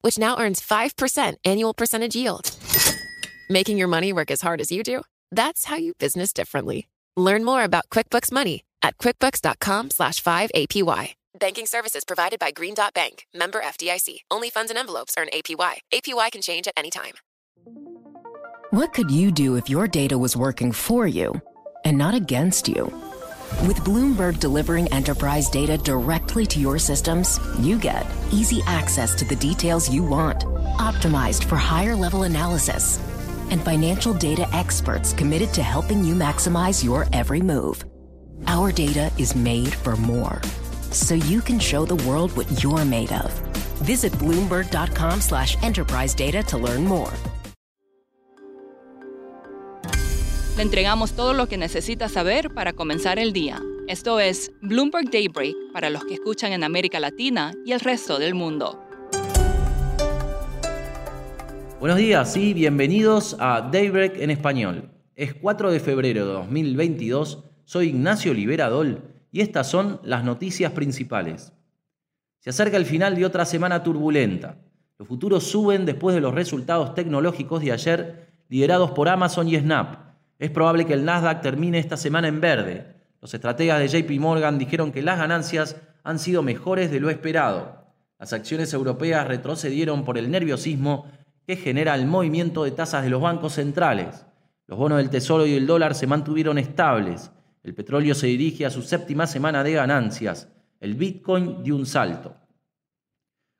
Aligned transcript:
which 0.00 0.18
now 0.18 0.38
earns 0.38 0.60
5% 0.60 1.34
annual 1.44 1.74
percentage 1.74 2.16
yield. 2.16 2.50
Making 3.48 3.78
your 3.78 3.88
money 3.88 4.12
work 4.12 4.30
as 4.30 4.40
hard 4.40 4.60
as 4.60 4.70
you 4.70 4.82
do? 4.82 5.02
That's 5.30 5.64
how 5.66 5.76
you 5.76 5.94
business 5.94 6.32
differently. 6.32 6.88
Learn 7.16 7.44
more 7.44 7.64
about 7.64 7.88
QuickBooks 7.90 8.30
Money 8.30 8.64
at 8.82 8.98
quickbooks.com 8.98 9.90
slash 9.90 10.22
5APY. 10.22 11.14
Banking 11.38 11.66
services 11.66 12.04
provided 12.04 12.38
by 12.38 12.50
Green 12.50 12.74
Dot 12.74 12.94
Bank, 12.94 13.26
member 13.34 13.60
FDIC. 13.60 14.20
Only 14.30 14.50
funds 14.50 14.70
and 14.70 14.78
envelopes 14.78 15.14
earn 15.18 15.28
APY. 15.32 15.78
APY 15.92 16.32
can 16.32 16.42
change 16.42 16.66
at 16.66 16.74
any 16.76 16.90
time. 16.90 17.14
What 18.70 18.92
could 18.92 19.10
you 19.10 19.30
do 19.30 19.56
if 19.56 19.70
your 19.70 19.88
data 19.88 20.18
was 20.18 20.36
working 20.36 20.72
for 20.72 21.06
you 21.06 21.40
and 21.84 21.96
not 21.96 22.14
against 22.14 22.68
you? 22.68 22.92
With 23.66 23.78
Bloomberg 23.78 24.38
delivering 24.38 24.92
enterprise 24.92 25.48
data 25.48 25.78
directly 25.78 26.44
to 26.46 26.60
your 26.60 26.78
systems, 26.78 27.40
you 27.58 27.78
get 27.78 28.06
easy 28.30 28.60
access 28.66 29.14
to 29.16 29.24
the 29.24 29.36
details 29.36 29.90
you 29.90 30.02
want, 30.02 30.44
optimized 30.76 31.44
for 31.44 31.56
higher 31.56 31.96
level 31.96 32.24
analysis, 32.24 32.98
and 33.50 33.60
financial 33.62 34.12
data 34.12 34.46
experts 34.52 35.14
committed 35.14 35.52
to 35.54 35.62
helping 35.62 36.04
you 36.04 36.14
maximize 36.14 36.84
your 36.84 37.06
every 37.12 37.40
move. 37.40 37.84
Our 38.46 38.70
data 38.70 39.10
is 39.16 39.34
made 39.34 39.72
for 39.74 39.96
more, 39.96 40.40
so 40.92 41.14
you 41.14 41.40
can 41.40 41.58
show 41.58 41.86
the 41.86 41.96
world 42.06 42.36
what 42.36 42.62
you're 42.62 42.84
made 42.84 43.12
of. 43.12 43.32
Visit 43.80 44.12
Bloomberg.com 44.12 45.20
slash 45.22 45.56
enterprise 45.62 46.14
data 46.14 46.42
to 46.44 46.58
learn 46.58 46.84
more. 46.84 47.12
Le 50.58 50.64
entregamos 50.64 51.12
todo 51.12 51.34
lo 51.34 51.46
que 51.46 51.56
necesita 51.56 52.08
saber 52.08 52.50
para 52.52 52.72
comenzar 52.72 53.20
el 53.20 53.32
día. 53.32 53.62
Esto 53.86 54.18
es 54.18 54.50
Bloomberg 54.60 55.08
Daybreak 55.08 55.54
para 55.72 55.88
los 55.88 56.04
que 56.04 56.14
escuchan 56.14 56.50
en 56.50 56.64
América 56.64 56.98
Latina 56.98 57.52
y 57.64 57.70
el 57.70 57.78
resto 57.78 58.18
del 58.18 58.34
mundo. 58.34 58.84
Buenos 61.78 61.96
días 61.96 62.36
y 62.36 62.54
bienvenidos 62.54 63.36
a 63.38 63.70
Daybreak 63.70 64.18
en 64.18 64.30
español. 64.30 64.90
Es 65.14 65.32
4 65.32 65.70
de 65.70 65.78
febrero 65.78 66.26
de 66.26 66.32
2022, 66.32 67.44
soy 67.64 67.90
Ignacio 67.90 68.34
Liberadol 68.34 69.00
y 69.30 69.42
estas 69.42 69.70
son 69.70 70.00
las 70.02 70.24
noticias 70.24 70.72
principales. 70.72 71.52
Se 72.40 72.50
acerca 72.50 72.78
el 72.78 72.84
final 72.84 73.14
de 73.14 73.24
otra 73.24 73.44
semana 73.44 73.84
turbulenta. 73.84 74.56
Los 74.98 75.06
futuros 75.06 75.44
suben 75.44 75.86
después 75.86 76.16
de 76.16 76.20
los 76.20 76.34
resultados 76.34 76.96
tecnológicos 76.96 77.62
de 77.62 77.70
ayer 77.70 78.32
liderados 78.48 78.90
por 78.90 79.08
Amazon 79.08 79.48
y 79.48 79.56
Snap 79.56 80.07
es 80.38 80.50
probable 80.50 80.86
que 80.86 80.92
el 80.92 81.04
Nasdaq 81.04 81.40
termine 81.42 81.78
esta 81.78 81.96
semana 81.96 82.28
en 82.28 82.40
verde. 82.40 82.94
Los 83.20 83.34
estrategas 83.34 83.80
de 83.80 83.88
JP 83.88 84.20
Morgan 84.20 84.58
dijeron 84.58 84.92
que 84.92 85.02
las 85.02 85.18
ganancias 85.18 85.76
han 86.04 86.18
sido 86.18 86.42
mejores 86.42 86.90
de 86.90 87.00
lo 87.00 87.10
esperado. 87.10 87.86
Las 88.18 88.32
acciones 88.32 88.72
europeas 88.72 89.26
retrocedieron 89.26 90.04
por 90.04 90.16
el 90.18 90.30
nerviosismo 90.30 91.06
que 91.46 91.56
genera 91.56 91.94
el 91.94 92.06
movimiento 92.06 92.64
de 92.64 92.70
tasas 92.70 93.02
de 93.02 93.10
los 93.10 93.20
bancos 93.20 93.54
centrales. 93.54 94.26
Los 94.66 94.78
bonos 94.78 94.98
del 94.98 95.10
Tesoro 95.10 95.46
y 95.46 95.54
el 95.54 95.66
dólar 95.66 95.94
se 95.94 96.06
mantuvieron 96.06 96.58
estables. 96.58 97.30
El 97.62 97.74
petróleo 97.74 98.14
se 98.14 98.26
dirige 98.26 98.66
a 98.66 98.70
su 98.70 98.82
séptima 98.82 99.26
semana 99.26 99.64
de 99.64 99.72
ganancias. 99.72 100.48
El 100.78 100.94
Bitcoin 100.94 101.62
dio 101.62 101.74
un 101.74 101.86
salto. 101.86 102.36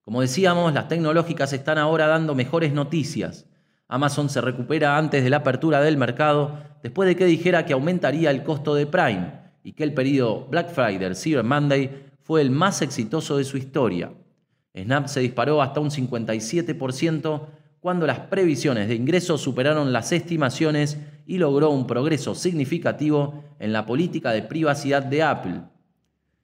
Como 0.02 0.20
decíamos, 0.20 0.72
las 0.72 0.88
tecnológicas 0.88 1.52
están 1.52 1.78
ahora 1.78 2.06
dando 2.06 2.34
mejores 2.34 2.72
noticias. 2.72 3.46
Amazon 3.88 4.28
se 4.28 4.42
recupera 4.42 4.98
antes 4.98 5.24
de 5.24 5.30
la 5.30 5.38
apertura 5.38 5.80
del 5.80 5.96
mercado 5.96 6.58
después 6.82 7.08
de 7.08 7.16
que 7.16 7.24
dijera 7.24 7.64
que 7.64 7.72
aumentaría 7.72 8.30
el 8.30 8.42
costo 8.42 8.74
de 8.74 8.86
Prime 8.86 9.32
y 9.64 9.72
que 9.72 9.82
el 9.82 9.94
periodo 9.94 10.46
Black 10.50 10.70
Friday 10.70 11.14
Cyber 11.14 11.42
Monday 11.42 12.04
fue 12.22 12.42
el 12.42 12.50
más 12.50 12.82
exitoso 12.82 13.38
de 13.38 13.44
su 13.44 13.56
historia. 13.56 14.12
Snap 14.76 15.06
se 15.06 15.20
disparó 15.20 15.62
hasta 15.62 15.80
un 15.80 15.90
57% 15.90 17.46
cuando 17.80 18.06
las 18.06 18.20
previsiones 18.20 18.88
de 18.88 18.94
ingresos 18.94 19.40
superaron 19.40 19.92
las 19.92 20.12
estimaciones 20.12 20.98
y 21.26 21.38
logró 21.38 21.70
un 21.70 21.86
progreso 21.86 22.34
significativo 22.34 23.44
en 23.58 23.72
la 23.72 23.86
política 23.86 24.32
de 24.32 24.42
privacidad 24.42 25.02
de 25.02 25.22
Apple. 25.22 25.62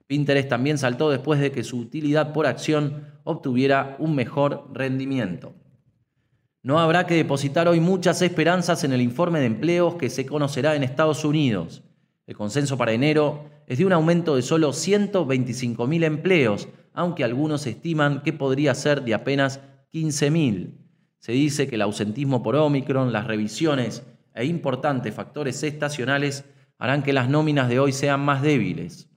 Pinterest 0.07 0.49
también 0.49 0.77
saltó 0.77 1.11
después 1.11 1.39
de 1.39 1.51
que 1.51 1.63
su 1.63 1.77
utilidad 1.77 2.33
por 2.33 2.47
acción 2.47 3.05
obtuviera 3.23 3.95
un 3.99 4.15
mejor 4.15 4.67
rendimiento. 4.73 5.53
No 6.65 6.79
habrá 6.79 7.05
que 7.05 7.13
depositar 7.13 7.67
hoy 7.67 7.79
muchas 7.79 8.23
esperanzas 8.23 8.83
en 8.83 8.91
el 8.91 8.99
informe 8.99 9.39
de 9.39 9.45
empleos 9.45 9.97
que 9.97 10.09
se 10.09 10.25
conocerá 10.25 10.75
en 10.75 10.81
Estados 10.81 11.23
Unidos. 11.23 11.83
El 12.25 12.35
consenso 12.35 12.75
para 12.75 12.91
enero 12.91 13.45
es 13.67 13.77
de 13.77 13.85
un 13.85 13.93
aumento 13.93 14.35
de 14.35 14.41
solo 14.41 14.69
125.000 14.69 16.03
empleos, 16.03 16.67
aunque 16.91 17.23
algunos 17.23 17.67
estiman 17.67 18.23
que 18.23 18.33
podría 18.33 18.73
ser 18.73 19.03
de 19.03 19.13
apenas 19.13 19.59
15.000. 19.93 20.71
Se 21.19 21.33
dice 21.33 21.67
que 21.67 21.75
el 21.75 21.83
ausentismo 21.83 22.41
por 22.41 22.55
Omicron, 22.55 23.13
las 23.13 23.27
revisiones 23.27 24.01
e 24.33 24.45
importantes 24.45 25.13
factores 25.13 25.61
estacionales 25.61 26.45
harán 26.79 27.03
que 27.03 27.13
las 27.13 27.29
nóminas 27.29 27.69
de 27.69 27.79
hoy 27.79 27.91
sean 27.91 28.21
más 28.21 28.41
débiles. 28.41 29.07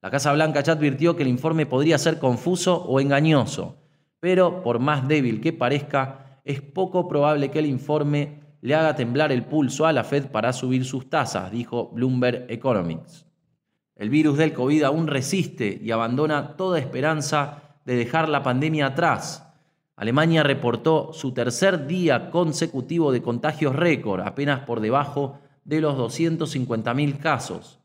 La 0.00 0.10
Casa 0.10 0.32
Blanca 0.32 0.64
ya 0.64 0.72
advirtió 0.72 1.14
que 1.14 1.22
el 1.22 1.28
informe 1.28 1.64
podría 1.64 1.96
ser 1.98 2.18
confuso 2.18 2.82
o 2.82 2.98
engañoso, 2.98 3.76
pero 4.18 4.64
por 4.64 4.80
más 4.80 5.06
débil 5.06 5.40
que 5.40 5.52
parezca, 5.52 6.21
es 6.44 6.60
poco 6.60 7.08
probable 7.08 7.50
que 7.50 7.60
el 7.60 7.66
informe 7.66 8.40
le 8.60 8.74
haga 8.74 8.94
temblar 8.94 9.32
el 9.32 9.44
pulso 9.44 9.86
a 9.86 9.92
la 9.92 10.04
Fed 10.04 10.26
para 10.30 10.52
subir 10.52 10.84
sus 10.84 11.10
tasas, 11.10 11.50
dijo 11.50 11.88
Bloomberg 11.88 12.46
Economics. 12.48 13.26
El 13.96 14.10
virus 14.10 14.38
del 14.38 14.52
COVID 14.52 14.84
aún 14.84 15.06
resiste 15.06 15.78
y 15.82 15.90
abandona 15.90 16.56
toda 16.56 16.78
esperanza 16.78 17.76
de 17.84 17.96
dejar 17.96 18.28
la 18.28 18.42
pandemia 18.42 18.86
atrás. 18.86 19.48
Alemania 19.96 20.42
reportó 20.42 21.12
su 21.12 21.32
tercer 21.32 21.86
día 21.86 22.30
consecutivo 22.30 23.12
de 23.12 23.22
contagios 23.22 23.76
récord, 23.76 24.22
apenas 24.22 24.60
por 24.60 24.80
debajo 24.80 25.38
de 25.64 25.80
los 25.80 25.96
250.000 25.96 27.18
casos. 27.18 27.78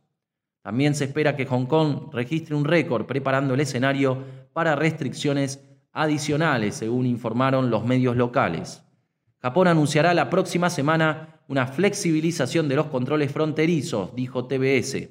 También 0.62 0.96
se 0.96 1.06
espera 1.06 1.36
que 1.36 1.46
Hong 1.46 1.66
Kong 1.66 2.10
registre 2.12 2.56
un 2.56 2.66
récord 2.66 3.06
preparando 3.06 3.54
el 3.54 3.60
escenario 3.60 4.24
para 4.54 4.76
restricciones 4.76 5.64
adicionales, 5.98 6.76
según 6.76 7.06
informaron 7.06 7.70
los 7.70 7.84
medios 7.84 8.16
locales. 8.16 8.84
Japón 9.40 9.68
anunciará 9.68 10.14
la 10.14 10.30
próxima 10.30 10.70
semana 10.70 11.42
una 11.48 11.68
flexibilización 11.68 12.68
de 12.68 12.76
los 12.76 12.88
controles 12.88 13.32
fronterizos, 13.32 14.14
dijo 14.16 14.46
TBS. 14.46 15.10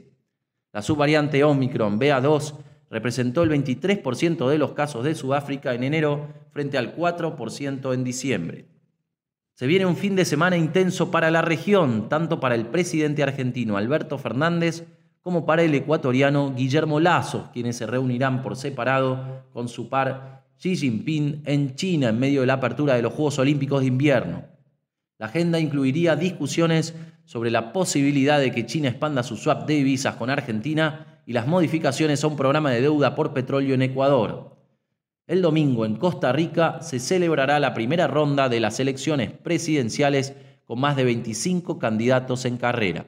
La 0.73 0.83
subvariante 0.83 1.43
Omicron 1.43 1.99
BA2 1.99 2.55
representó 2.91 3.43
el 3.43 3.51
23% 3.51 4.49
de 4.49 4.59
los 4.59 4.73
casos 4.73 5.05
de 5.05 5.15
Sudáfrica 5.15 5.75
en 5.75 5.85
enero 5.85 6.29
frente 6.51 6.79
al 6.79 6.95
4% 6.95 7.95
en 7.95 8.05
diciembre. 8.05 8.67
Se 9.55 9.67
viene 9.67 9.87
un 9.87 9.97
fin 9.97 10.15
de 10.17 10.27
semana 10.27 10.57
intenso 10.57 11.11
para 11.11 11.31
la 11.31 11.41
región, 11.41 12.09
tanto 12.09 12.41
para 12.41 12.55
el 12.55 12.67
presidente 12.67 13.23
argentino 13.23 13.77
Alberto 13.77 14.19
Fernández 14.19 14.85
como 15.23 15.47
para 15.47 15.63
el 15.63 15.75
ecuatoriano 15.75 16.55
Guillermo 16.55 17.01
Lazo, 17.01 17.51
quienes 17.53 17.77
se 17.77 17.87
reunirán 17.87 18.43
por 18.43 18.55
separado 18.55 19.45
con 19.53 19.69
su 19.69 19.89
par 19.89 20.46
Xi 20.59 20.77
Jinping 20.77 21.43
en 21.45 21.75
China 21.75 22.09
en 22.09 22.19
medio 22.19 22.41
de 22.41 22.47
la 22.47 22.55
apertura 22.55 22.95
de 22.95 23.03
los 23.03 23.13
Juegos 23.13 23.39
Olímpicos 23.39 23.81
de 23.81 23.87
Invierno. 23.87 24.45
La 25.19 25.27
agenda 25.27 25.59
incluiría 25.59 26.17
discusiones 26.17 26.95
sobre 27.25 27.51
la 27.51 27.73
posibilidad 27.73 28.39
de 28.39 28.53
que 28.53 28.67
China 28.67 28.89
expanda 28.89 29.23
su 29.23 29.37
swap 29.37 29.67
de 29.67 29.75
divisas 29.75 30.17
con 30.17 30.31
Argentina 30.31 31.21
y 31.27 31.33
las 31.33 31.47
modificaciones 31.47 32.23
a 32.23 32.27
un 32.29 32.37
programa 32.37 32.71
de 32.71 32.81
deuda 32.81 33.15
por 33.15 33.33
petróleo 33.33 33.75
en 33.75 33.83
Ecuador. 33.83 34.57
El 35.27 35.43
domingo 35.43 35.85
en 35.85 35.97
Costa 35.97 36.33
Rica 36.33 36.81
se 36.83 37.01
celebrará 37.01 37.59
la 37.59 37.75
primera 37.75 38.07
ronda 38.07 38.49
de 38.49 38.61
las 38.61 38.79
elecciones 38.79 39.33
presidenciales 39.33 40.35
con 40.65 40.81
más 40.81 40.97
de 40.97 41.05
25 41.05 41.79
candidatos 41.79 42.45
en 42.45 42.57
carrera. 42.57 43.07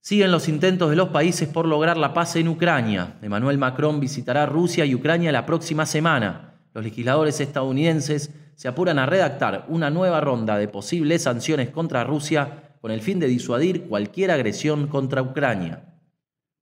Siguen 0.00 0.32
los 0.32 0.48
intentos 0.48 0.90
de 0.90 0.96
los 0.96 1.08
países 1.08 1.48
por 1.48 1.66
lograr 1.66 1.96
la 1.96 2.12
paz 2.12 2.36
en 2.36 2.48
Ucrania. 2.48 3.14
Emmanuel 3.22 3.56
Macron 3.56 4.00
visitará 4.00 4.44
Rusia 4.44 4.84
y 4.84 4.94
Ucrania 4.94 5.32
la 5.32 5.46
próxima 5.46 5.86
semana. 5.86 6.53
Los 6.74 6.84
legisladores 6.84 7.40
estadounidenses 7.40 8.30
se 8.56 8.68
apuran 8.68 8.98
a 8.98 9.06
redactar 9.06 9.64
una 9.68 9.90
nueva 9.90 10.20
ronda 10.20 10.58
de 10.58 10.68
posibles 10.68 11.22
sanciones 11.22 11.70
contra 11.70 12.04
Rusia 12.04 12.74
con 12.80 12.90
el 12.90 13.00
fin 13.00 13.20
de 13.20 13.28
disuadir 13.28 13.84
cualquier 13.84 14.32
agresión 14.32 14.88
contra 14.88 15.22
Ucrania. 15.22 15.84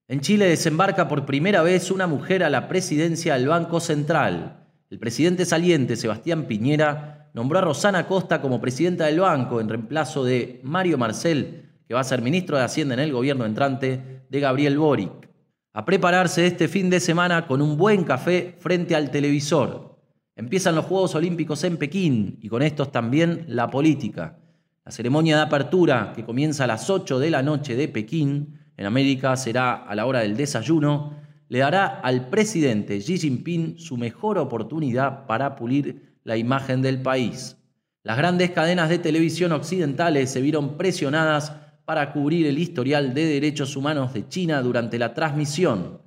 En 0.08 0.20
Chile 0.20 0.46
desembarca 0.46 1.08
por 1.08 1.24
primera 1.24 1.62
vez 1.62 1.90
una 1.90 2.06
mujer 2.06 2.44
a 2.44 2.50
la 2.50 2.68
presidencia 2.68 3.34
del 3.34 3.48
Banco 3.48 3.80
Central. 3.80 4.66
El 4.90 4.98
presidente 4.98 5.46
saliente, 5.46 5.96
Sebastián 5.96 6.44
Piñera, 6.44 7.30
nombró 7.32 7.60
a 7.60 7.62
Rosana 7.62 8.06
Costa 8.06 8.42
como 8.42 8.60
presidenta 8.60 9.06
del 9.06 9.20
banco 9.20 9.60
en 9.60 9.70
reemplazo 9.70 10.24
de 10.24 10.60
Mario 10.62 10.98
Marcel, 10.98 11.70
que 11.88 11.94
va 11.94 12.00
a 12.00 12.04
ser 12.04 12.20
ministro 12.20 12.58
de 12.58 12.64
Hacienda 12.64 12.92
en 12.92 13.00
el 13.00 13.12
gobierno 13.12 13.46
entrante 13.46 14.24
de 14.28 14.40
Gabriel 14.40 14.78
Boric. 14.78 15.30
A 15.72 15.86
prepararse 15.86 16.46
este 16.46 16.68
fin 16.68 16.90
de 16.90 17.00
semana 17.00 17.46
con 17.46 17.62
un 17.62 17.78
buen 17.78 18.04
café 18.04 18.56
frente 18.58 18.94
al 18.94 19.10
televisor. 19.10 19.91
Empiezan 20.34 20.74
los 20.74 20.86
Juegos 20.86 21.14
Olímpicos 21.14 21.62
en 21.64 21.76
Pekín 21.76 22.38
y 22.40 22.48
con 22.48 22.62
estos 22.62 22.90
también 22.90 23.44
la 23.48 23.68
política. 23.68 24.38
La 24.82 24.90
ceremonia 24.90 25.36
de 25.36 25.42
apertura, 25.42 26.14
que 26.16 26.24
comienza 26.24 26.64
a 26.64 26.66
las 26.66 26.88
8 26.88 27.18
de 27.18 27.30
la 27.30 27.42
noche 27.42 27.76
de 27.76 27.86
Pekín, 27.88 28.58
en 28.78 28.86
América 28.86 29.36
será 29.36 29.74
a 29.74 29.94
la 29.94 30.06
hora 30.06 30.20
del 30.20 30.36
desayuno, 30.36 31.18
le 31.48 31.58
dará 31.58 31.86
al 31.86 32.30
presidente 32.30 32.98
Xi 32.98 33.18
Jinping 33.18 33.78
su 33.78 33.98
mejor 33.98 34.38
oportunidad 34.38 35.26
para 35.26 35.54
pulir 35.54 36.16
la 36.24 36.38
imagen 36.38 36.80
del 36.80 37.02
país. 37.02 37.58
Las 38.02 38.16
grandes 38.16 38.52
cadenas 38.52 38.88
de 38.88 38.98
televisión 38.98 39.52
occidentales 39.52 40.30
se 40.30 40.40
vieron 40.40 40.78
presionadas 40.78 41.52
para 41.84 42.10
cubrir 42.10 42.46
el 42.46 42.58
historial 42.58 43.12
de 43.12 43.26
derechos 43.26 43.76
humanos 43.76 44.14
de 44.14 44.26
China 44.28 44.62
durante 44.62 44.98
la 44.98 45.12
transmisión, 45.12 46.00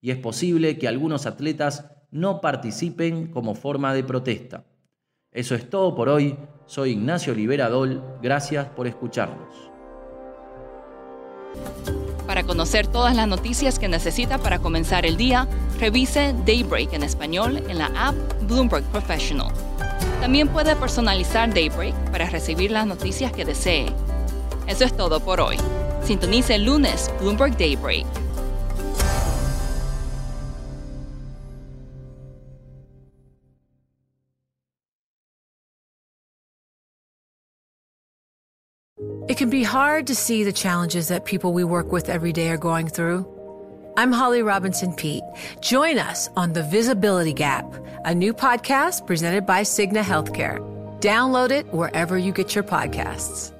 y 0.00 0.10
es 0.10 0.16
posible 0.16 0.78
que 0.78 0.88
algunos 0.88 1.26
atletas 1.26 1.92
no 2.10 2.40
participen 2.40 3.28
como 3.28 3.54
forma 3.54 3.94
de 3.94 4.04
protesta. 4.04 4.64
Eso 5.32 5.54
es 5.54 5.68
todo 5.68 5.94
por 5.94 6.08
hoy. 6.08 6.36
Soy 6.66 6.90
Ignacio 6.90 7.34
Liberadol. 7.34 8.02
Gracias 8.22 8.66
por 8.66 8.86
escucharnos. 8.86 9.48
Para 12.26 12.42
conocer 12.44 12.86
todas 12.86 13.16
las 13.16 13.26
noticias 13.26 13.78
que 13.78 13.88
necesita 13.88 14.38
para 14.38 14.58
comenzar 14.58 15.06
el 15.06 15.16
día, 15.16 15.48
revise 15.78 16.34
Daybreak 16.46 16.92
en 16.92 17.02
español 17.02 17.62
en 17.68 17.78
la 17.78 17.86
app 17.96 18.14
Bloomberg 18.42 18.84
Professional. 18.86 19.52
También 20.20 20.48
puede 20.48 20.76
personalizar 20.76 21.52
Daybreak 21.52 21.94
para 22.10 22.28
recibir 22.28 22.70
las 22.70 22.86
noticias 22.86 23.32
que 23.32 23.44
desee. 23.44 23.86
Eso 24.66 24.84
es 24.84 24.94
todo 24.94 25.20
por 25.20 25.40
hoy. 25.40 25.56
Sintonice 26.02 26.56
el 26.56 26.64
lunes 26.64 27.10
Bloomberg 27.20 27.56
Daybreak. 27.56 28.06
It 39.28 39.36
can 39.36 39.50
be 39.50 39.62
hard 39.62 40.06
to 40.06 40.14
see 40.14 40.42
the 40.42 40.54
challenges 40.54 41.08
that 41.08 41.26
people 41.26 41.52
we 41.52 41.62
work 41.62 41.92
with 41.92 42.08
every 42.08 42.32
day 42.32 42.48
are 42.48 42.56
going 42.56 42.88
through. 42.88 43.26
I'm 43.98 44.10
Holly 44.10 44.42
Robinson 44.42 44.94
Pete. 44.94 45.22
Join 45.60 45.98
us 45.98 46.30
on 46.34 46.54
The 46.54 46.62
Visibility 46.62 47.34
Gap, 47.34 47.66
a 48.06 48.14
new 48.14 48.32
podcast 48.32 49.06
presented 49.06 49.44
by 49.44 49.64
Cigna 49.64 50.02
Healthcare. 50.02 50.60
Download 51.00 51.50
it 51.50 51.66
wherever 51.74 52.16
you 52.16 52.32
get 52.32 52.54
your 52.54 52.64
podcasts. 52.64 53.52